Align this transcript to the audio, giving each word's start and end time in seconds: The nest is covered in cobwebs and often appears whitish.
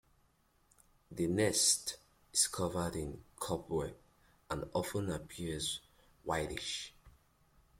The 1.11 1.27
nest 1.27 1.97
is 2.33 2.47
covered 2.47 2.95
in 2.95 3.23
cobwebs 3.39 3.93
and 4.49 4.63
often 4.73 5.11
appears 5.11 5.79
whitish. 6.23 6.91